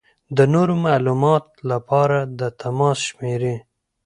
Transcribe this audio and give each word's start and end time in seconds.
د 0.37 0.39
نورو 0.53 0.73
معلومات 0.85 1.45
لپاره 1.69 2.17
د 2.39 2.41
تماس 2.61 2.97
شمېرې: 3.07 3.55